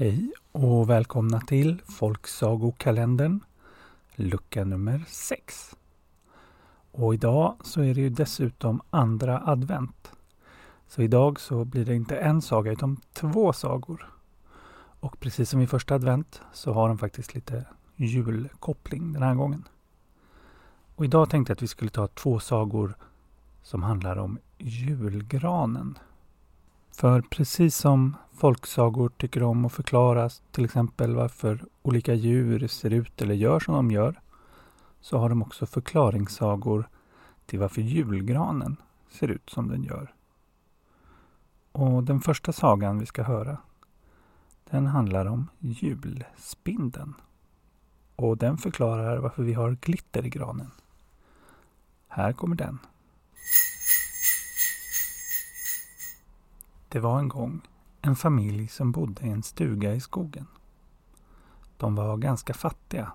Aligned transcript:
Hej 0.00 0.32
och 0.52 0.90
välkomna 0.90 1.40
till 1.40 1.82
Folksagokalendern 1.84 3.40
lucka 4.14 4.64
nummer 4.64 5.04
6. 5.08 5.76
Och 6.90 7.14
idag 7.14 7.56
så 7.62 7.80
är 7.80 7.94
det 7.94 8.00
ju 8.00 8.08
dessutom 8.08 8.80
andra 8.90 9.42
advent. 9.46 10.12
Så 10.88 11.02
idag 11.02 11.40
så 11.40 11.64
blir 11.64 11.84
det 11.84 11.94
inte 11.94 12.16
en 12.16 12.42
saga 12.42 12.72
utan 12.72 12.96
två 13.12 13.52
sagor. 13.52 14.10
Och 15.00 15.20
precis 15.20 15.50
som 15.50 15.60
i 15.60 15.66
första 15.66 15.94
advent 15.94 16.42
så 16.52 16.72
har 16.72 16.88
den 16.88 16.98
faktiskt 16.98 17.34
lite 17.34 17.64
julkoppling 17.96 19.12
den 19.12 19.22
här 19.22 19.34
gången. 19.34 19.64
Och 20.96 21.04
idag 21.04 21.30
tänkte 21.30 21.50
jag 21.50 21.56
att 21.56 21.62
vi 21.62 21.68
skulle 21.68 21.90
ta 21.90 22.06
två 22.06 22.40
sagor 22.40 22.94
som 23.62 23.82
handlar 23.82 24.16
om 24.16 24.38
julgranen. 24.58 25.98
För 26.98 27.20
precis 27.20 27.76
som 27.76 28.16
folksagor 28.32 29.08
tycker 29.08 29.42
om 29.42 29.64
att 29.64 29.72
förklara 29.72 30.28
till 30.28 30.64
exempel 30.64 31.14
varför 31.14 31.64
olika 31.82 32.14
djur 32.14 32.68
ser 32.68 32.90
ut 32.90 33.22
eller 33.22 33.34
gör 33.34 33.60
som 33.60 33.74
de 33.74 33.90
gör, 33.90 34.20
så 35.00 35.18
har 35.18 35.28
de 35.28 35.42
också 35.42 35.66
förklaringssagor 35.66 36.88
till 37.46 37.58
varför 37.58 37.80
julgranen 37.80 38.76
ser 39.10 39.28
ut 39.28 39.50
som 39.50 39.68
den 39.68 39.82
gör. 39.82 40.14
Och 41.72 42.04
den 42.04 42.20
första 42.20 42.52
sagan 42.52 42.98
vi 42.98 43.06
ska 43.06 43.22
höra, 43.22 43.58
den 44.70 44.86
handlar 44.86 45.26
om 45.26 45.48
julspindeln. 45.58 47.14
Och 48.16 48.36
den 48.36 48.58
förklarar 48.58 49.18
varför 49.18 49.42
vi 49.42 49.52
har 49.52 49.76
glitter 49.80 50.26
i 50.26 50.30
granen. 50.30 50.70
Här 52.08 52.32
kommer 52.32 52.56
den. 52.56 52.78
Det 56.88 57.00
var 57.00 57.18
en 57.18 57.28
gång 57.28 57.60
en 58.02 58.16
familj 58.16 58.68
som 58.68 58.92
bodde 58.92 59.26
i 59.26 59.30
en 59.30 59.42
stuga 59.42 59.94
i 59.94 60.00
skogen. 60.00 60.46
De 61.76 61.94
var 61.94 62.16
ganska 62.16 62.54
fattiga, 62.54 63.12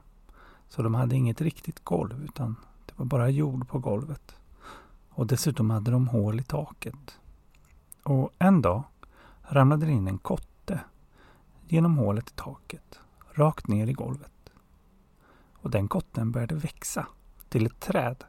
så 0.69 0.81
de 0.81 0.95
hade 0.95 1.15
inget 1.15 1.41
riktigt 1.41 1.83
golv 1.83 2.23
utan 2.23 2.55
det 2.85 2.93
var 2.95 3.05
bara 3.05 3.29
jord 3.29 3.67
på 3.67 3.79
golvet. 3.79 4.35
Och 5.09 5.27
dessutom 5.27 5.69
hade 5.69 5.91
de 5.91 6.07
hål 6.07 6.39
i 6.39 6.43
taket. 6.43 7.19
Och 8.03 8.29
en 8.39 8.61
dag 8.61 8.83
ramlade 9.41 9.85
det 9.85 9.91
in 9.91 10.07
en 10.07 10.17
kotte 10.17 10.79
genom 11.67 11.97
hålet 11.97 12.29
i 12.29 12.33
taket, 12.33 12.99
rakt 13.31 13.67
ner 13.67 13.87
i 13.87 13.93
golvet. 13.93 14.49
Och 15.53 15.69
den 15.69 15.87
kotten 15.87 16.31
började 16.31 16.55
växa 16.55 17.07
till 17.49 17.65
ett 17.65 17.79
träd. 17.79 18.23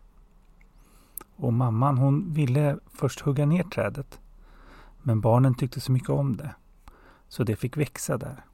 Och 1.36 1.52
mamman 1.52 1.98
hon 1.98 2.32
ville 2.32 2.78
först 2.86 3.20
hugga 3.20 3.46
ner 3.46 3.62
trädet 3.62 4.20
men 5.06 5.20
barnen 5.20 5.54
tyckte 5.54 5.80
så 5.80 5.92
mycket 5.92 6.08
om 6.08 6.36
det, 6.36 6.54
så 7.28 7.44
det 7.44 7.56
fick 7.56 7.76
växa 7.76 8.18
där. 8.18 8.44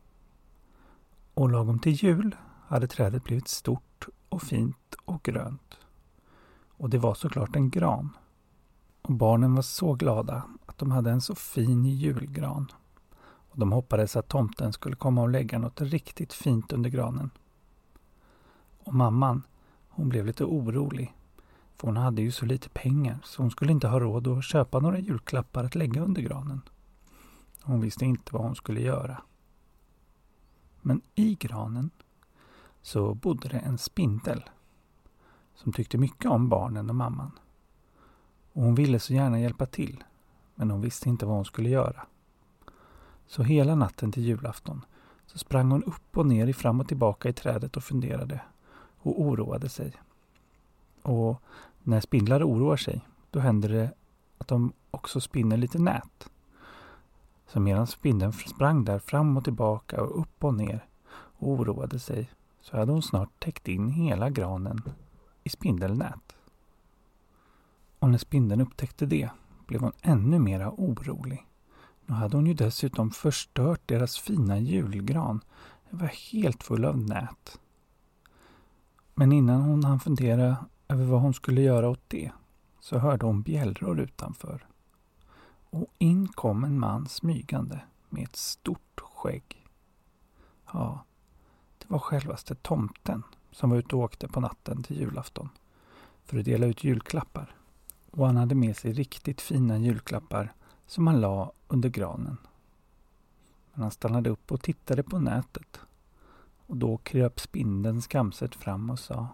Och 1.34 1.50
lagom 1.50 1.78
till 1.78 1.92
jul 1.92 2.36
hade 2.66 2.86
trädet 2.86 3.24
blivit 3.24 3.48
stort 3.48 4.08
och 4.28 4.42
fint 4.42 4.94
och 5.04 5.22
grönt. 5.22 5.78
Och 6.68 6.90
det 6.90 6.98
var 6.98 7.14
såklart 7.14 7.56
en 7.56 7.70
gran. 7.70 8.16
Och 9.02 9.14
barnen 9.14 9.54
var 9.54 9.62
så 9.62 9.94
glada 9.94 10.42
att 10.66 10.78
de 10.78 10.90
hade 10.90 11.10
en 11.10 11.20
så 11.20 11.34
fin 11.34 11.84
julgran. 11.84 12.72
Och 13.22 13.58
de 13.58 13.72
hoppades 13.72 14.16
att 14.16 14.28
tomten 14.28 14.72
skulle 14.72 14.96
komma 14.96 15.22
och 15.22 15.28
lägga 15.28 15.58
något 15.58 15.80
riktigt 15.80 16.32
fint 16.32 16.72
under 16.72 16.90
granen. 16.90 17.30
Och 18.78 18.94
mamman, 18.94 19.42
hon 19.88 20.08
blev 20.08 20.26
lite 20.26 20.44
orolig 20.44 21.14
för 21.80 21.86
hon 21.86 21.96
hade 21.96 22.22
ju 22.22 22.30
så 22.30 22.46
lite 22.46 22.68
pengar 22.68 23.18
så 23.24 23.42
hon 23.42 23.50
skulle 23.50 23.72
inte 23.72 23.88
ha 23.88 24.00
råd 24.00 24.26
att 24.26 24.44
köpa 24.44 24.80
några 24.80 24.98
julklappar 24.98 25.64
att 25.64 25.74
lägga 25.74 26.02
under 26.02 26.22
granen. 26.22 26.60
Hon 27.62 27.80
visste 27.80 28.04
inte 28.04 28.34
vad 28.34 28.42
hon 28.42 28.56
skulle 28.56 28.80
göra. 28.80 29.22
Men 30.80 31.00
i 31.14 31.34
granen 31.34 31.90
så 32.82 33.14
bodde 33.14 33.48
det 33.48 33.58
en 33.58 33.78
spindel 33.78 34.44
som 35.54 35.72
tyckte 35.72 35.98
mycket 35.98 36.30
om 36.30 36.48
barnen 36.48 36.90
och 36.90 36.96
mamman. 36.96 37.38
Och 38.52 38.62
hon 38.62 38.74
ville 38.74 38.98
så 38.98 39.14
gärna 39.14 39.40
hjälpa 39.40 39.66
till, 39.66 40.04
men 40.54 40.70
hon 40.70 40.80
visste 40.80 41.08
inte 41.08 41.26
vad 41.26 41.36
hon 41.36 41.44
skulle 41.44 41.68
göra. 41.68 42.06
Så 43.26 43.42
hela 43.42 43.74
natten 43.74 44.12
till 44.12 44.24
julafton 44.24 44.84
så 45.26 45.38
sprang 45.38 45.70
hon 45.70 45.84
upp 45.84 46.18
och 46.18 46.26
ner 46.26 46.46
i 46.46 46.52
fram 46.52 46.80
och 46.80 46.88
tillbaka 46.88 47.28
i 47.28 47.32
trädet 47.32 47.76
och 47.76 47.84
funderade 47.84 48.40
och 48.98 49.20
oroade 49.20 49.68
sig. 49.68 49.92
Och 51.02 51.42
när 51.82 52.00
spindlar 52.00 52.42
oroar 52.42 52.76
sig, 52.76 53.00
då 53.30 53.40
händer 53.40 53.68
det 53.68 53.92
att 54.38 54.48
de 54.48 54.72
också 54.90 55.20
spinner 55.20 55.56
lite 55.56 55.78
nät. 55.78 56.30
Så 57.46 57.60
medan 57.60 57.86
spindeln 57.86 58.32
sprang 58.32 58.84
där 58.84 58.98
fram 58.98 59.36
och 59.36 59.44
tillbaka 59.44 60.02
och 60.02 60.20
upp 60.20 60.44
och 60.44 60.54
ner 60.54 60.84
och 61.12 61.48
oroade 61.48 61.98
sig 61.98 62.30
så 62.60 62.76
hade 62.76 62.92
hon 62.92 63.02
snart 63.02 63.40
täckt 63.40 63.68
in 63.68 63.88
hela 63.88 64.30
granen 64.30 64.82
i 65.44 65.48
spindelnät. 65.48 66.36
Och 67.98 68.08
när 68.08 68.18
spindeln 68.18 68.60
upptäckte 68.60 69.06
det 69.06 69.30
blev 69.66 69.80
hon 69.80 69.92
ännu 70.02 70.38
mera 70.38 70.70
orolig. 70.70 71.46
Nu 72.06 72.14
hade 72.14 72.36
hon 72.36 72.46
ju 72.46 72.54
dessutom 72.54 73.10
förstört 73.10 73.80
deras 73.86 74.18
fina 74.18 74.58
julgran. 74.58 75.40
Den 75.90 75.98
var 75.98 76.06
helt 76.32 76.62
full 76.62 76.84
av 76.84 76.98
nät. 76.98 77.60
Men 79.14 79.32
innan 79.32 79.60
hon 79.60 79.84
hann 79.84 80.00
fundera 80.00 80.56
över 80.90 81.04
vad 81.04 81.20
hon 81.20 81.34
skulle 81.34 81.60
göra 81.60 81.88
åt 81.88 82.02
det 82.08 82.30
så 82.80 82.98
hörde 82.98 83.26
hon 83.26 83.42
bjällror 83.42 84.00
utanför. 84.00 84.66
Och 85.70 85.86
in 85.98 86.28
kom 86.28 86.64
en 86.64 86.78
man 86.78 87.08
smygande 87.08 87.80
med 88.08 88.24
ett 88.24 88.36
stort 88.36 89.00
skägg. 89.00 89.66
Ja, 90.72 91.04
det 91.78 91.90
var 91.90 91.98
självaste 91.98 92.54
tomten 92.54 93.22
som 93.50 93.70
var 93.70 93.76
ute 93.76 93.96
och 93.96 94.02
åkte 94.02 94.28
på 94.28 94.40
natten 94.40 94.82
till 94.82 95.00
julafton 95.00 95.48
för 96.24 96.38
att 96.38 96.44
dela 96.44 96.66
ut 96.66 96.84
julklappar. 96.84 97.54
Och 98.10 98.26
han 98.26 98.36
hade 98.36 98.54
med 98.54 98.76
sig 98.76 98.92
riktigt 98.92 99.40
fina 99.40 99.78
julklappar 99.78 100.52
som 100.86 101.06
han 101.06 101.20
la 101.20 101.52
under 101.68 101.88
granen. 101.88 102.36
Men 103.72 103.82
han 103.82 103.90
stannade 103.90 104.30
upp 104.30 104.52
och 104.52 104.62
tittade 104.62 105.02
på 105.02 105.18
nätet 105.18 105.80
och 106.66 106.76
då 106.76 106.96
kröp 106.96 107.40
spindeln 107.40 108.02
skamset 108.02 108.54
fram 108.54 108.90
och 108.90 108.98
sa 108.98 109.28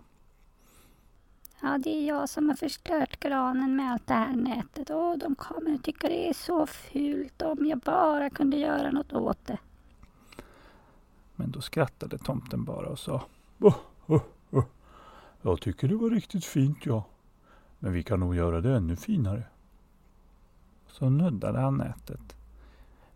Ja, 1.61 1.79
det 1.79 1.91
är 1.91 2.09
jag 2.09 2.29
som 2.29 2.49
har 2.49 2.57
förstört 2.57 3.21
granen 3.21 3.77
med 3.77 3.93
allt 3.93 4.07
det 4.07 4.15
här 4.15 4.37
nätet. 4.37 4.91
Och 4.91 5.19
de 5.19 5.35
kommer 5.35 5.75
att 5.75 5.85
tycka 5.85 6.09
det 6.09 6.29
är 6.29 6.33
så 6.35 6.67
fult 6.67 7.43
om 7.43 7.67
jag 7.67 7.79
bara 7.79 8.31
kunde 8.31 8.57
göra 8.57 8.91
något 8.91 9.13
åt 9.13 9.47
det. 9.47 9.59
Men 11.37 11.51
då 11.51 11.61
skrattade 11.61 12.19
tomten 12.19 12.65
bara 12.65 12.89
och 12.89 12.99
sa 12.99 13.23
oh, 13.61 13.77
oh, 14.07 14.23
oh. 14.51 14.65
Jag 15.43 15.61
tycker 15.61 15.89
det 15.89 15.97
var 15.97 16.11
riktigt 16.11 16.45
fint 16.45 16.87
ja. 16.87 17.05
Men 17.79 17.93
vi 17.93 18.03
kan 18.03 18.21
nog 18.21 18.37
göra 18.37 18.61
det 18.61 18.77
ännu 18.77 18.97
finare. 18.97 19.43
Så 20.87 21.11
nuddade 21.11 21.59
han 21.59 21.77
nätet 21.77 22.37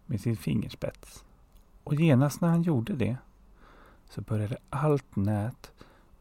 med 0.06 0.20
sin 0.20 0.36
fingerspets. 0.36 1.24
Och 1.84 1.94
genast 1.94 2.40
när 2.40 2.48
han 2.48 2.62
gjorde 2.62 2.92
det 2.92 3.16
så 4.08 4.20
började 4.20 4.56
allt 4.70 5.16
nät 5.16 5.72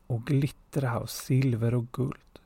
och 0.07 0.25
glittra 0.25 0.58
av 0.77 1.05
silver 1.05 1.73
och 1.73 1.91
guld. 1.91 2.39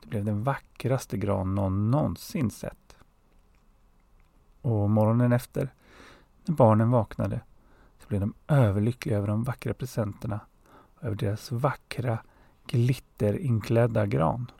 Det 0.00 0.06
blev 0.08 0.24
den 0.24 0.42
vackraste 0.42 1.16
gran 1.16 1.54
någon 1.54 1.90
någonsin 1.90 2.50
sett. 2.50 2.96
Och 4.62 4.90
morgonen 4.90 5.32
efter, 5.32 5.74
när 6.44 6.54
barnen 6.54 6.90
vaknade, 6.90 7.40
så 7.98 8.08
blev 8.08 8.20
de 8.20 8.34
överlyckliga 8.48 9.16
över 9.16 9.28
de 9.28 9.44
vackra 9.44 9.74
presenterna 9.74 10.40
och 10.94 11.04
över 11.04 11.16
deras 11.16 11.52
vackra 11.52 12.18
glitterinklädda 12.66 14.06
gran. 14.06 14.50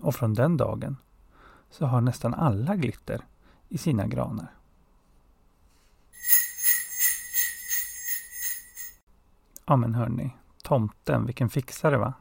Och 0.00 0.14
från 0.14 0.34
den 0.34 0.56
dagen 0.56 0.96
så 1.70 1.86
har 1.86 2.00
nästan 2.00 2.34
alla 2.34 2.76
glitter 2.76 3.24
i 3.68 3.78
sina 3.78 4.06
granar. 4.06 4.54
Ja 9.66 9.76
men 9.76 9.94
hörni, 9.94 10.36
tomten, 10.72 11.26
vilken 11.26 11.50
fixare 11.50 11.96
va? 11.96 12.14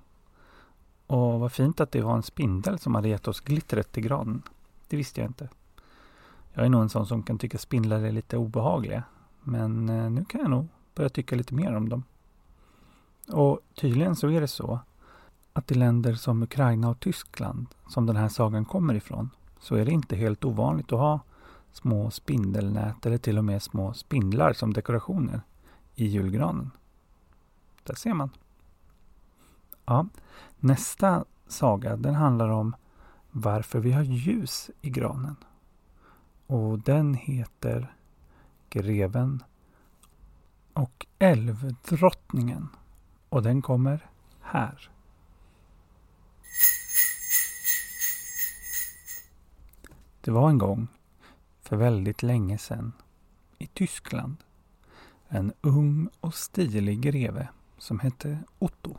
Och 1.07 1.39
vad 1.39 1.51
fint 1.51 1.81
att 1.81 1.91
det 1.91 2.01
var 2.01 2.15
en 2.15 2.23
spindel 2.23 2.79
som 2.79 2.95
hade 2.95 3.09
gett 3.09 3.27
oss 3.27 3.39
glittret 3.39 3.91
till 3.91 4.03
granen. 4.03 4.41
Det 4.87 4.97
visste 4.97 5.21
jag 5.21 5.29
inte. 5.29 5.49
Jag 6.53 6.65
är 6.65 6.69
nog 6.69 6.81
en 6.81 6.89
sån 6.89 7.05
som 7.05 7.23
kan 7.23 7.37
tycka 7.37 7.57
spindlar 7.57 8.01
är 8.01 8.11
lite 8.11 8.37
obehagliga. 8.37 9.03
Men 9.41 9.89
eh, 9.89 10.09
nu 10.09 10.25
kan 10.25 10.41
jag 10.41 10.49
nog 10.49 10.67
börja 10.95 11.09
tycka 11.09 11.35
lite 11.35 11.53
mer 11.53 11.75
om 11.75 11.89
dem. 11.89 12.03
Och 13.27 13.59
tydligen 13.75 14.15
så 14.15 14.29
är 14.29 14.41
det 14.41 14.47
så 14.47 14.79
att 15.53 15.71
i 15.71 15.75
länder 15.75 16.13
som 16.13 16.43
Ukraina 16.43 16.89
och 16.89 16.99
Tyskland, 16.99 17.67
som 17.87 18.05
den 18.05 18.15
här 18.15 18.29
sagan 18.29 18.65
kommer 18.65 18.93
ifrån, 18.93 19.29
så 19.59 19.75
är 19.75 19.85
det 19.85 19.91
inte 19.91 20.15
helt 20.15 20.45
ovanligt 20.45 20.91
att 20.91 20.99
ha 20.99 21.19
små 21.73 22.11
spindelnät 22.11 23.05
eller 23.05 23.17
till 23.17 23.37
och 23.37 23.45
med 23.45 23.61
små 23.61 23.93
spindlar 23.93 24.53
som 24.53 24.73
dekorationer 24.73 25.41
i 25.95 26.05
julgranen. 26.05 26.71
Där 27.83 27.95
ser 27.95 28.13
man. 28.13 28.29
Ja, 29.91 30.05
nästa 30.59 31.25
saga 31.47 31.95
den 31.95 32.15
handlar 32.15 32.49
om 32.49 32.75
varför 33.31 33.79
vi 33.79 33.91
har 33.91 34.03
ljus 34.03 34.69
i 34.81 34.89
granen. 34.89 35.35
Och 36.47 36.79
den 36.79 37.13
heter 37.13 37.95
greven 38.69 39.43
och 40.73 41.05
älvdrottningen. 41.19 42.67
Och 43.29 43.43
den 43.43 43.61
kommer 43.61 44.09
här. 44.41 44.89
Det 50.21 50.31
var 50.31 50.49
en 50.49 50.57
gång, 50.57 50.87
för 51.61 51.75
väldigt 51.75 52.23
länge 52.23 52.57
sedan, 52.57 52.91
i 53.57 53.67
Tyskland, 53.67 54.37
en 55.27 55.53
ung 55.61 56.09
och 56.21 56.33
stilig 56.33 57.01
greve 57.01 57.49
som 57.77 57.99
hette 57.99 58.39
Otto. 58.59 58.97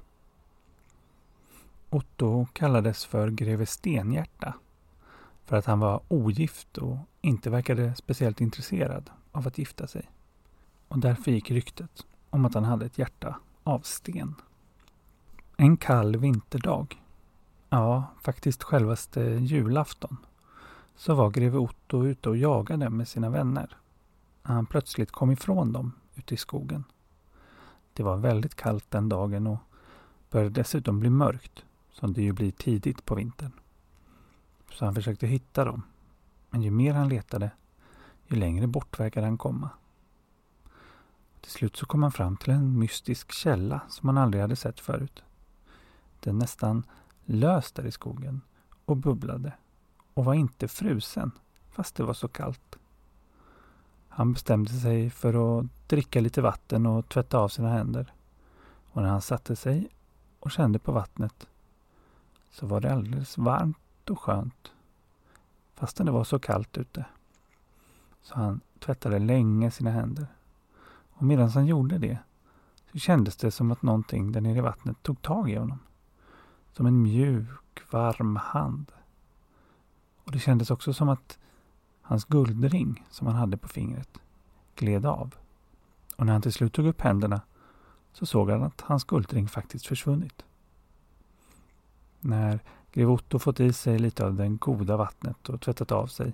Otto 1.93 2.47
kallades 2.53 3.05
för 3.05 3.31
greve 3.31 3.67
Stenhjärta 3.67 4.55
för 5.45 5.57
att 5.57 5.67
han 5.67 5.81
var 5.81 6.01
ogift 6.09 6.79
och 6.79 6.97
inte 7.21 7.51
verkade 7.51 7.95
speciellt 7.95 8.41
intresserad 8.41 9.11
av 9.33 9.47
att 9.47 9.59
gifta 9.59 9.87
sig. 9.87 10.11
Och 10.89 10.99
därför 10.99 11.31
gick 11.31 11.51
ryktet 11.51 12.07
om 12.31 12.45
att 12.45 12.55
han 12.55 12.65
hade 12.65 12.87
ett 12.87 12.99
hjärta 12.99 13.39
av 13.63 13.81
sten. 13.81 14.35
En 15.57 15.77
kall 15.77 16.17
vinterdag, 16.17 17.03
ja, 17.69 18.05
faktiskt 18.23 18.63
självaste 18.63 19.21
julafton, 19.21 20.17
så 20.97 21.15
var 21.15 21.31
greve 21.31 21.59
Otto 21.59 22.07
ute 22.07 22.29
och 22.29 22.37
jagade 22.37 22.91
med 22.91 23.09
sina 23.09 23.31
vänner. 23.31 23.77
När 24.43 24.55
han 24.55 24.67
plötsligt 24.67 25.11
kom 25.11 25.31
ifrån 25.31 25.73
dem 25.73 25.93
ute 26.15 26.35
i 26.35 26.37
skogen. 26.37 26.85
Det 27.93 28.03
var 28.03 28.17
väldigt 28.17 28.55
kallt 28.55 28.91
den 28.91 29.09
dagen 29.09 29.47
och 29.47 29.59
började 30.31 30.51
dessutom 30.51 31.01
bli 31.01 31.11
mörkt, 31.11 31.65
som 31.93 32.13
det 32.13 32.23
ju 32.23 32.33
blir 32.33 32.51
tidigt 32.51 33.05
på 33.05 33.15
vintern. 33.15 33.53
Så 34.71 34.85
han 34.85 34.95
försökte 34.95 35.27
hitta 35.27 35.65
dem. 35.65 35.83
Men 36.51 36.63
ju 36.63 36.71
mer 36.71 36.95
han 36.95 37.09
letade, 37.09 37.51
ju 38.27 38.37
längre 38.37 38.67
bort 38.67 39.01
verkade 39.01 39.27
han 39.27 39.39
komma. 39.39 39.71
Till 41.41 41.51
slut 41.51 41.77
så 41.77 41.87
kom 41.87 42.03
han 42.03 42.13
fram 42.13 42.37
till 42.37 42.53
en 42.53 42.79
mystisk 42.79 43.33
källa 43.33 43.81
som 43.89 44.09
han 44.09 44.19
aldrig 44.19 44.43
hade 44.43 44.57
sett 44.57 44.81
förut. 44.81 45.23
Den 46.21 46.39
nästan 46.39 46.87
lös 47.25 47.73
där 47.73 47.87
i 47.87 47.91
skogen 47.91 48.41
och 48.85 48.97
bubblade 48.97 49.53
och 50.15 50.25
var 50.25 50.35
inte 50.35 50.69
frusen 50.69 51.31
fast 51.71 51.95
det 51.95 52.05
var 52.05 52.15
så 52.15 52.29
kallt. 52.29 52.79
Han 54.09 54.33
bestämde 54.33 54.71
sig 54.71 55.11
för 55.11 55.61
att 55.61 55.67
dricka 55.87 56.21
lite 56.21 56.43
vatten 56.43 56.87
och 56.87 57.09
tvätta 57.09 57.39
av 57.39 57.49
sina 57.49 57.69
händer. 57.69 58.13
Och 58.93 59.03
när 59.03 59.09
han 59.09 59.23
satte 59.23 59.57
sig 59.57 59.89
och 60.41 60.51
kände 60.51 60.79
på 60.79 60.93
vattnet 60.93 61.49
så 62.53 62.67
var 62.67 62.81
det 62.81 62.93
alldeles 62.93 63.39
varmt 63.39 64.11
och 64.11 64.21
skönt 64.21 64.73
fastän 65.83 66.07
det 66.07 66.13
var 66.13 66.25
så 66.25 66.39
kallt 66.39 66.79
ute. 66.79 67.05
Så 68.23 68.35
han 68.35 68.61
tvättade 68.79 69.19
länge 69.19 69.71
sina 69.71 69.91
händer. 69.91 70.27
Och 71.13 71.23
medan 71.23 71.49
han 71.49 71.67
gjorde 71.67 71.99
det 71.99 72.19
så 72.93 72.99
kändes 72.99 73.37
det 73.37 73.51
som 73.51 73.71
att 73.71 73.83
någonting 73.83 74.33
där 74.33 74.41
nere 74.41 74.59
i 74.59 74.61
vattnet 74.61 75.03
tog 75.03 75.23
tag 75.23 75.51
i 75.51 75.57
honom. 75.57 75.79
Som 76.73 76.87
en 76.87 77.03
mjuk, 77.03 77.93
varm 77.93 78.37
hand. 78.37 78.93
Och 80.25 80.33
det 80.33 80.39
kändes 80.39 80.71
också 80.71 80.93
som 80.93 81.09
att 81.09 81.39
hans 82.03 82.25
guldring 82.25 83.05
som 83.11 83.27
han 83.27 83.37
hade 83.37 83.57
på 83.57 83.69
fingret 83.69 84.19
gled 84.77 85.07
av. 85.07 85.35
Och 86.17 86.27
när 86.27 86.33
han 86.33 86.43
till 86.43 86.53
slut 86.53 86.73
tog 86.73 86.87
upp 86.87 87.01
händerna 87.01 87.41
så 88.13 88.27
såg 88.27 88.51
han 88.51 88.63
att 88.63 88.81
hans 88.81 89.05
guldring 89.05 89.49
faktiskt 89.49 89.87
försvunnit. 89.87 90.45
När 92.25 92.61
grev 92.93 93.11
Otto 93.11 93.39
fått 93.39 93.61
i 93.61 93.73
sig 93.73 93.99
lite 93.99 94.27
av 94.27 94.35
det 94.35 94.49
goda 94.49 94.97
vattnet 94.97 95.49
och 95.49 95.61
tvättat 95.61 95.93
av 95.93 96.07
sig 96.07 96.33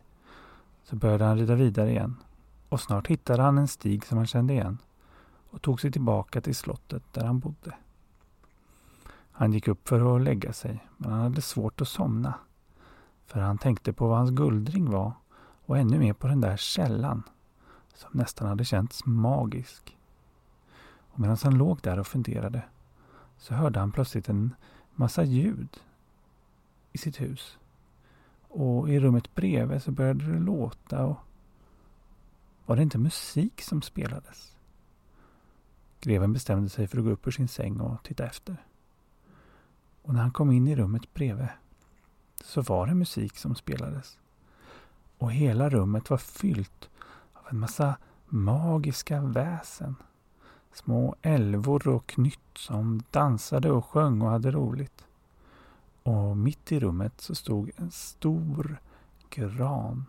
så 0.84 0.96
började 0.96 1.24
han 1.24 1.38
rida 1.38 1.54
vidare 1.54 1.90
igen 1.90 2.16
och 2.68 2.80
snart 2.80 3.06
hittade 3.06 3.42
han 3.42 3.58
en 3.58 3.68
stig 3.68 4.06
som 4.06 4.18
han 4.18 4.26
kände 4.26 4.52
igen 4.52 4.78
och 5.50 5.62
tog 5.62 5.80
sig 5.80 5.92
tillbaka 5.92 6.40
till 6.40 6.54
slottet 6.54 7.02
där 7.12 7.24
han 7.24 7.38
bodde. 7.38 7.74
Han 9.32 9.52
gick 9.52 9.68
upp 9.68 9.88
för 9.88 10.16
att 10.16 10.22
lägga 10.22 10.52
sig 10.52 10.86
men 10.96 11.12
han 11.12 11.20
hade 11.20 11.42
svårt 11.42 11.80
att 11.80 11.88
somna 11.88 12.34
för 13.26 13.40
han 13.40 13.58
tänkte 13.58 13.92
på 13.92 14.08
vad 14.08 14.18
hans 14.18 14.30
guldring 14.30 14.90
var 14.90 15.12
och 15.66 15.78
ännu 15.78 15.98
mer 15.98 16.12
på 16.12 16.26
den 16.26 16.40
där 16.40 16.56
källan 16.56 17.22
som 17.94 18.10
nästan 18.12 18.48
hade 18.48 18.64
känts 18.64 19.06
magisk. 19.06 19.96
Och 21.10 21.20
medan 21.20 21.36
han 21.42 21.58
låg 21.58 21.80
där 21.80 21.98
och 21.98 22.06
funderade 22.06 22.62
så 23.38 23.54
hörde 23.54 23.80
han 23.80 23.92
plötsligt 23.92 24.28
en 24.28 24.54
massa 24.98 25.24
ljud 25.24 25.80
i 26.92 26.98
sitt 26.98 27.20
hus. 27.20 27.58
Och 28.48 28.90
i 28.90 29.00
rummet 29.00 29.34
bredvid 29.34 29.82
så 29.82 29.90
började 29.90 30.32
det 30.32 30.38
låta 30.38 31.04
och 31.04 31.16
var 32.66 32.76
det 32.76 32.82
inte 32.82 32.98
musik 32.98 33.62
som 33.62 33.82
spelades? 33.82 34.56
Greven 36.00 36.32
bestämde 36.32 36.68
sig 36.68 36.86
för 36.86 36.98
att 36.98 37.04
gå 37.04 37.10
upp 37.10 37.26
ur 37.26 37.30
sin 37.30 37.48
säng 37.48 37.80
och 37.80 38.02
titta 38.02 38.26
efter. 38.26 38.56
Och 40.02 40.14
när 40.14 40.20
han 40.20 40.30
kom 40.30 40.52
in 40.52 40.68
i 40.68 40.76
rummet 40.76 41.14
bredvid 41.14 41.48
så 42.44 42.62
var 42.62 42.86
det 42.86 42.94
musik 42.94 43.36
som 43.36 43.54
spelades. 43.54 44.18
Och 45.18 45.32
hela 45.32 45.70
rummet 45.70 46.10
var 46.10 46.18
fyllt 46.18 46.90
av 47.32 47.42
en 47.50 47.58
massa 47.58 47.96
magiska 48.26 49.20
väsen. 49.20 49.94
Små 50.72 51.16
älvor 51.22 51.88
och 51.88 52.06
knytt 52.06 52.38
som 52.54 53.02
dansade 53.10 53.70
och 53.70 53.84
sjöng 53.84 54.22
och 54.22 54.30
hade 54.30 54.50
roligt. 54.50 55.04
Och 56.02 56.36
mitt 56.36 56.72
i 56.72 56.80
rummet 56.80 57.20
så 57.20 57.34
stod 57.34 57.70
en 57.76 57.90
stor 57.90 58.80
gran 59.30 60.04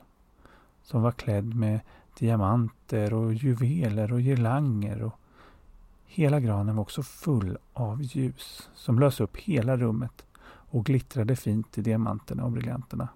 som 0.84 1.02
var 1.02 1.12
klädd 1.12 1.56
med 1.56 1.80
diamanter 2.20 3.14
och 3.14 3.34
juveler 3.34 4.14
och 4.14 4.20
girlanger. 4.20 5.02
Och 5.02 5.20
hela 6.06 6.40
granen 6.40 6.76
var 6.76 6.82
också 6.82 7.04
full 7.04 7.58
av 7.74 8.02
ljus 8.02 8.70
som 8.76 9.00
lös 9.00 9.20
upp 9.20 9.38
hela 9.38 9.78
rummet 9.78 10.26
och 10.72 10.86
glittrade 10.86 11.36
fint 11.36 11.78
i 11.78 11.82
diamanterna 11.82 12.44
och 12.44 12.52
briljanterna. 12.52 13.08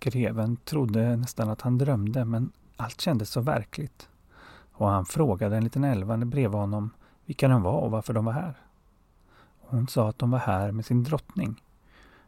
Greven 0.00 0.56
trodde 0.56 1.16
nästan 1.16 1.48
att 1.48 1.60
han 1.60 1.78
drömde 1.78 2.24
men 2.24 2.52
allt 2.76 3.00
kändes 3.00 3.30
så 3.30 3.40
verkligt. 3.40 4.08
Och 4.72 4.88
han 4.88 5.04
frågade 5.04 5.56
en 5.56 5.64
liten 5.64 5.84
älvande 5.84 6.26
bredvid 6.26 6.60
honom 6.60 6.90
vilka 7.24 7.48
de 7.48 7.62
var 7.62 7.80
och 7.80 7.90
varför 7.90 8.12
de 8.12 8.24
var 8.24 8.32
här. 8.32 8.54
Hon 9.60 9.88
sa 9.88 10.08
att 10.08 10.18
de 10.18 10.30
var 10.30 10.38
här 10.38 10.72
med 10.72 10.86
sin 10.86 11.04
drottning 11.04 11.62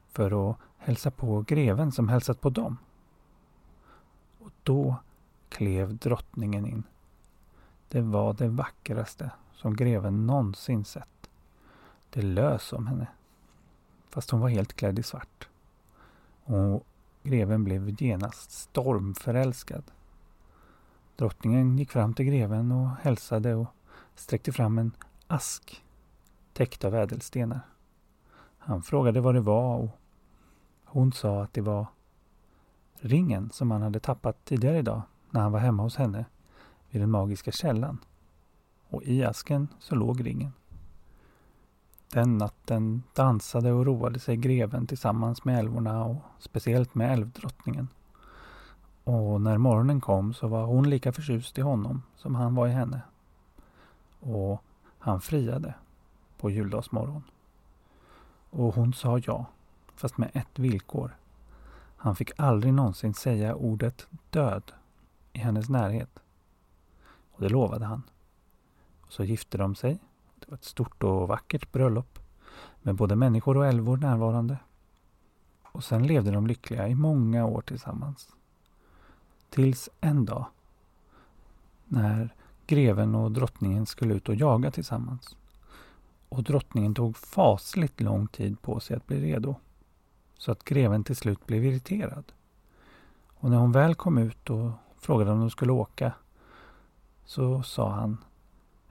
för 0.08 0.50
att 0.50 0.56
hälsa 0.78 1.10
på 1.10 1.44
greven 1.46 1.92
som 1.92 2.08
hälsat 2.08 2.40
på 2.40 2.50
dem. 2.50 2.78
Och 4.38 4.50
då 4.62 4.96
klev 5.48 5.96
drottningen 5.96 6.66
in. 6.66 6.82
Det 7.88 8.00
var 8.00 8.32
det 8.32 8.48
vackraste 8.48 9.30
som 9.54 9.76
greven 9.76 10.26
någonsin 10.26 10.84
sett. 10.84 11.30
Det 12.10 12.22
lös 12.22 12.72
om 12.72 12.86
henne. 12.86 13.06
Fast 14.10 14.30
hon 14.30 14.40
var 14.40 14.48
helt 14.48 14.72
klädd 14.72 14.98
i 14.98 15.02
svart. 15.02 15.48
Och 16.44 16.86
greven 17.22 17.64
blev 17.64 18.02
genast 18.02 18.50
stormförälskad. 18.50 19.82
Drottningen 21.16 21.78
gick 21.78 21.90
fram 21.90 22.14
till 22.14 22.26
greven 22.26 22.72
och 22.72 22.88
hälsade 22.88 23.54
och 23.54 23.66
sträckte 24.14 24.52
fram 24.52 24.78
en 24.78 24.92
ask 25.26 25.84
täckt 26.52 26.84
av 26.84 26.94
ädelstenar. 26.94 27.60
Han 28.58 28.82
frågade 28.82 29.20
vad 29.20 29.34
det 29.34 29.40
var 29.40 29.76
och 29.78 30.00
hon 30.84 31.12
sa 31.12 31.42
att 31.42 31.52
det 31.52 31.60
var 31.60 31.86
ringen 32.94 33.50
som 33.52 33.70
han 33.70 33.82
hade 33.82 34.00
tappat 34.00 34.44
tidigare 34.44 34.78
idag 34.78 35.02
när 35.30 35.40
han 35.40 35.52
var 35.52 35.60
hemma 35.60 35.82
hos 35.82 35.96
henne 35.96 36.24
vid 36.90 37.02
den 37.02 37.10
magiska 37.10 37.52
källan. 37.52 37.98
Och 38.88 39.02
i 39.02 39.24
asken 39.24 39.68
så 39.78 39.94
låg 39.94 40.26
ringen. 40.26 40.52
Den 42.12 42.38
natten 42.38 43.02
dansade 43.14 43.72
och 43.72 43.86
roade 43.86 44.18
sig 44.18 44.36
greven 44.36 44.86
tillsammans 44.86 45.44
med 45.44 45.58
älvorna 45.58 46.04
och 46.04 46.16
speciellt 46.38 46.94
med 46.94 47.12
älvdrottningen. 47.12 47.88
Och 49.04 49.40
när 49.40 49.58
morgonen 49.58 50.00
kom 50.00 50.34
så 50.34 50.48
var 50.48 50.64
hon 50.64 50.90
lika 50.90 51.12
förtjust 51.12 51.58
i 51.58 51.60
honom 51.60 52.02
som 52.16 52.34
han 52.34 52.54
var 52.54 52.66
i 52.66 52.70
henne. 52.70 53.00
Och 54.20 54.62
han 54.98 55.20
friade 55.20 55.74
på 56.36 56.50
juldagsmorgon. 56.50 57.22
Och 58.50 58.74
hon 58.74 58.92
sa 58.92 59.18
ja, 59.18 59.46
fast 59.94 60.18
med 60.18 60.30
ett 60.34 60.58
villkor. 60.58 61.16
Han 61.96 62.16
fick 62.16 62.30
aldrig 62.36 62.74
någonsin 62.74 63.14
säga 63.14 63.54
ordet 63.54 64.06
död 64.30 64.72
i 65.32 65.38
hennes 65.38 65.68
närhet. 65.68 66.18
Och 67.32 67.40
det 67.40 67.48
lovade 67.48 67.84
han. 67.84 68.02
Och 69.00 69.12
så 69.12 69.24
gifte 69.24 69.58
de 69.58 69.74
sig. 69.74 69.98
Det 70.34 70.50
var 70.50 70.54
ett 70.54 70.64
stort 70.64 71.02
och 71.02 71.28
vackert 71.28 71.72
bröllop 71.72 72.18
med 72.82 72.94
både 72.94 73.16
människor 73.16 73.56
och 73.56 73.66
älvor 73.66 73.96
närvarande. 73.96 74.58
Och 75.62 75.84
sen 75.84 76.06
levde 76.06 76.30
de 76.30 76.46
lyckliga 76.46 76.88
i 76.88 76.94
många 76.94 77.46
år 77.46 77.60
tillsammans. 77.60 78.28
Tills 79.54 79.88
en 80.00 80.24
dag 80.24 80.46
när 81.84 82.34
greven 82.66 83.14
och 83.14 83.32
drottningen 83.32 83.86
skulle 83.86 84.14
ut 84.14 84.28
och 84.28 84.34
jaga 84.34 84.70
tillsammans. 84.70 85.36
Och 86.28 86.42
drottningen 86.42 86.94
tog 86.94 87.16
fasligt 87.16 88.00
lång 88.00 88.26
tid 88.26 88.62
på 88.62 88.80
sig 88.80 88.96
att 88.96 89.06
bli 89.06 89.20
redo. 89.20 89.54
Så 90.38 90.52
att 90.52 90.64
greven 90.64 91.04
till 91.04 91.16
slut 91.16 91.46
blev 91.46 91.64
irriterad. 91.64 92.32
Och 93.34 93.50
när 93.50 93.56
hon 93.56 93.72
väl 93.72 93.94
kom 93.94 94.18
ut 94.18 94.50
och 94.50 94.70
frågade 94.96 95.30
om 95.30 95.40
de 95.40 95.50
skulle 95.50 95.72
åka 95.72 96.12
så 97.24 97.62
sa 97.62 97.90
han 97.90 98.18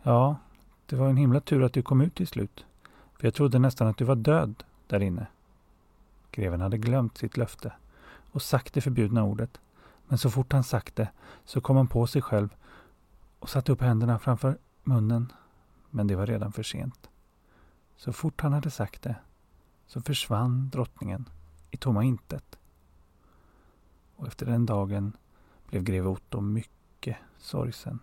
Ja, 0.04 0.36
det 0.86 0.96
var 0.96 1.10
en 1.10 1.18
himla 1.18 1.40
tur 1.40 1.64
att 1.64 1.74
du 1.74 1.82
kom 1.82 2.02
ut 2.02 2.16
till 2.16 2.28
slut. 2.28 2.66
För 3.20 3.28
jag 3.28 3.34
trodde 3.34 3.60
nästan 3.60 3.88
att 3.88 3.98
du 3.98 4.06
var 4.06 4.16
död 4.16 4.64
där 4.88 5.00
inne. 5.00 5.28
Greven 6.32 6.62
hade 6.62 6.78
glömt 6.78 7.18
sitt 7.18 7.38
löfte 7.38 7.74
och 8.32 8.42
sagt 8.42 8.74
det 8.74 8.82
förbjudna 8.82 9.24
ordet. 9.24 9.60
Men 10.14 10.18
så 10.18 10.30
fort 10.30 10.54
han 10.54 10.64
sagt 10.64 10.96
det 10.96 11.10
så 11.46 11.62
kom 11.62 11.78
han 11.78 11.88
på 11.88 12.08
sig 12.08 12.22
själv 12.22 12.56
och 13.40 13.50
satte 13.50 13.72
upp 13.72 13.82
händerna 13.82 14.20
framför 14.20 14.58
munnen. 14.84 15.32
Men 15.90 16.08
det 16.08 16.16
var 16.16 16.28
redan 16.28 16.52
för 16.52 16.64
sent. 16.64 17.10
Så 17.98 18.14
fort 18.14 18.42
han 18.42 18.54
hade 18.54 18.72
sagt 18.72 19.02
det 19.02 19.16
så 19.88 20.02
försvann 20.02 20.70
drottningen 20.70 21.30
i 21.72 21.78
tomma 21.78 22.04
intet. 22.04 22.60
Och 24.16 24.28
efter 24.28 24.46
den 24.46 24.66
dagen 24.66 25.18
blev 25.70 25.84
greve 25.84 26.10
Otto 26.10 26.42
mycket 26.42 27.18
sorgsen 27.38 28.00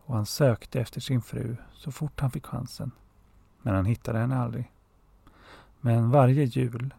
och 0.00 0.14
han 0.14 0.26
sökte 0.26 0.80
efter 0.80 1.00
sin 1.00 1.22
fru 1.22 1.56
så 1.72 1.92
fort 1.92 2.20
han 2.20 2.30
fick 2.30 2.46
chansen. 2.46 2.90
Men 3.62 3.74
han 3.74 3.84
hittade 3.84 4.18
henne 4.18 4.36
aldrig. 4.36 4.72
Men 5.80 6.10
varje 6.10 6.44
jul 6.44 6.94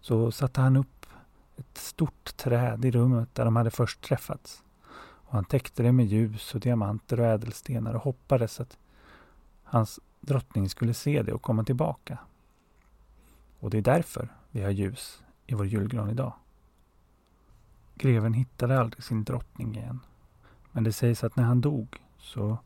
så 0.00 0.32
satte 0.32 0.60
han 0.60 0.76
upp 0.76 0.95
ett 1.56 1.78
stort 1.78 2.36
träd 2.36 2.84
i 2.84 2.90
rummet 2.90 3.34
där 3.34 3.44
de 3.44 3.56
hade 3.56 3.70
först 3.70 4.00
träffats. 4.00 4.62
Och 4.96 5.32
han 5.32 5.44
täckte 5.44 5.82
det 5.82 5.92
med 5.92 6.06
ljus 6.06 6.54
och 6.54 6.60
diamanter 6.60 7.20
och 7.20 7.26
ädelstenar 7.26 7.94
och 7.94 8.02
hoppades 8.02 8.60
att 8.60 8.78
hans 9.64 10.00
drottning 10.20 10.68
skulle 10.68 10.94
se 10.94 11.22
det 11.22 11.32
och 11.32 11.42
komma 11.42 11.64
tillbaka. 11.64 12.18
Och 13.60 13.70
det 13.70 13.78
är 13.78 13.82
därför 13.82 14.28
vi 14.50 14.62
har 14.62 14.70
ljus 14.70 15.22
i 15.46 15.54
vår 15.54 15.66
julgran 15.66 16.10
idag. 16.10 16.32
Greven 17.94 18.34
hittade 18.34 18.80
aldrig 18.80 19.04
sin 19.04 19.24
drottning 19.24 19.76
igen. 19.76 20.00
Men 20.72 20.84
det 20.84 20.92
sägs 20.92 21.24
att 21.24 21.36
när 21.36 21.44
han 21.44 21.60
dog 21.60 22.02
så 22.18 22.58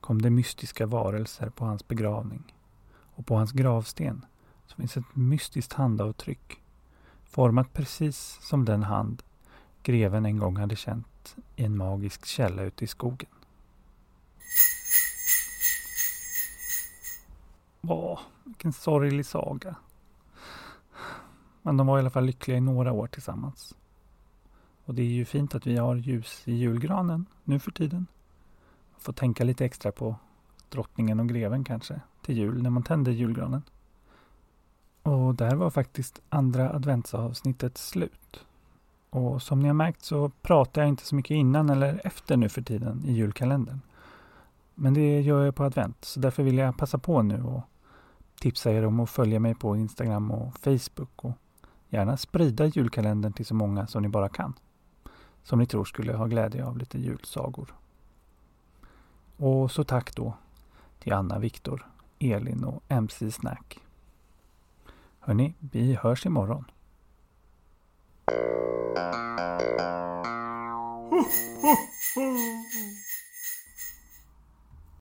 kom 0.00 0.22
det 0.22 0.30
mystiska 0.30 0.86
varelser 0.86 1.50
på 1.50 1.64
hans 1.64 1.88
begravning. 1.88 2.54
Och 3.14 3.26
på 3.26 3.36
hans 3.36 3.52
gravsten 3.52 4.26
så 4.66 4.76
finns 4.76 4.96
ett 4.96 5.16
mystiskt 5.16 5.72
handavtryck 5.72 6.61
format 7.32 7.72
precis 7.72 8.38
som 8.40 8.64
den 8.64 8.82
hand 8.82 9.22
greven 9.82 10.26
en 10.26 10.38
gång 10.38 10.56
hade 10.56 10.76
känt 10.76 11.36
i 11.56 11.64
en 11.64 11.76
magisk 11.76 12.26
källa 12.26 12.62
ute 12.62 12.84
i 12.84 12.86
skogen. 12.86 13.28
Åh, 17.80 18.20
vilken 18.44 18.72
sorglig 18.72 19.26
saga. 19.26 19.76
Men 21.62 21.76
de 21.76 21.86
var 21.86 21.98
i 21.98 22.00
alla 22.00 22.10
fall 22.10 22.24
lyckliga 22.24 22.56
i 22.56 22.60
några 22.60 22.92
år 22.92 23.06
tillsammans. 23.06 23.74
Och 24.84 24.94
det 24.94 25.02
är 25.02 25.06
ju 25.06 25.24
fint 25.24 25.54
att 25.54 25.66
vi 25.66 25.76
har 25.76 25.96
ljus 25.96 26.42
i 26.44 26.52
julgranen 26.52 27.26
nu 27.44 27.58
för 27.58 27.70
tiden. 27.70 28.06
Man 28.92 29.00
får 29.00 29.12
tänka 29.12 29.44
lite 29.44 29.64
extra 29.64 29.92
på 29.92 30.16
drottningen 30.68 31.20
och 31.20 31.28
greven 31.28 31.64
kanske 31.64 32.00
till 32.22 32.38
jul 32.38 32.62
när 32.62 32.70
man 32.70 32.82
tänder 32.82 33.12
julgranen. 33.12 33.62
Och 35.02 35.34
där 35.34 35.54
var 35.54 35.70
faktiskt 35.70 36.22
andra 36.28 36.70
adventsavsnittet 36.70 37.78
slut. 37.78 38.44
Och 39.10 39.42
som 39.42 39.60
ni 39.60 39.68
har 39.68 39.74
märkt 39.74 40.02
så 40.02 40.28
pratar 40.42 40.82
jag 40.82 40.88
inte 40.88 41.06
så 41.06 41.14
mycket 41.14 41.34
innan 41.34 41.70
eller 41.70 42.00
efter 42.04 42.36
nu 42.36 42.48
för 42.48 42.62
tiden 42.62 43.04
i 43.06 43.12
julkalendern. 43.12 43.80
Men 44.74 44.94
det 44.94 45.20
gör 45.20 45.44
jag 45.44 45.54
på 45.54 45.64
advent, 45.64 46.04
så 46.04 46.20
därför 46.20 46.42
vill 46.42 46.58
jag 46.58 46.76
passa 46.76 46.98
på 46.98 47.22
nu 47.22 47.42
och 47.42 47.62
tipsa 48.40 48.72
er 48.72 48.86
om 48.86 49.00
att 49.00 49.10
följa 49.10 49.40
mig 49.40 49.54
på 49.54 49.76
Instagram 49.76 50.30
och 50.30 50.58
Facebook 50.58 51.24
och 51.24 51.32
gärna 51.88 52.16
sprida 52.16 52.66
julkalendern 52.66 53.32
till 53.32 53.46
så 53.46 53.54
många 53.54 53.86
som 53.86 54.02
ni 54.02 54.08
bara 54.08 54.28
kan. 54.28 54.54
Som 55.42 55.58
ni 55.58 55.66
tror 55.66 55.84
skulle 55.84 56.12
ha 56.12 56.26
glädje 56.26 56.64
av 56.64 56.78
lite 56.78 56.98
julsagor. 56.98 57.74
Och 59.36 59.70
så 59.70 59.84
tack 59.84 60.16
då 60.16 60.34
till 60.98 61.12
Anna, 61.12 61.38
Viktor, 61.38 61.86
Elin 62.18 62.64
och 62.64 62.82
MC 62.88 63.30
Snack. 63.30 63.78
Hörni, 65.24 65.54
vi 65.60 65.94
hörs 65.94 66.26
imorgon. 66.26 66.64
Ho, 71.10 71.18
ho, 71.62 71.76
ho. 72.14 72.91